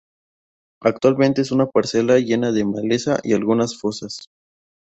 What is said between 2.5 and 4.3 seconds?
de maleza y algunas fosas.